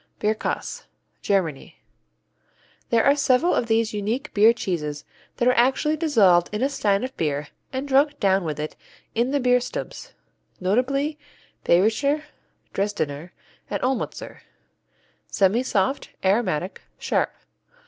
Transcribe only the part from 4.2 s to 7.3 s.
beer cheeses that are actually dissolved in a stein of